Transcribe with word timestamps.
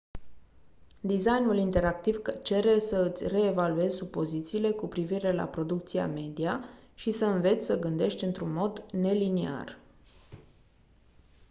designul 0.99 1.57
interactiv 1.57 2.21
cere 2.43 2.79
să 2.79 3.07
îți 3.09 3.27
reevaluezi 3.27 3.95
supozițiile 3.95 4.71
cu 4.71 4.87
privire 4.87 5.31
la 5.31 5.45
producția 5.45 6.07
media 6.07 6.65
și 6.95 7.11
să 7.11 7.25
înveți 7.25 7.65
să 7.65 7.79
gândești 7.79 8.23
într-un 8.23 8.53
mod 8.53 8.85
neliniar 8.91 9.77